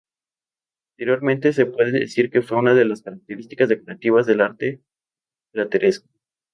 [0.97, 4.81] Posteriormente, se puede decir que fue una de las características decorativas del arte
[5.53, 6.09] plateresco.